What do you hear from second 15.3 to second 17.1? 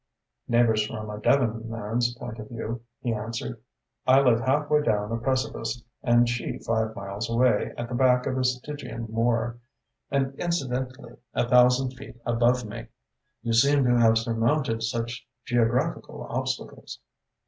geographical obstacles."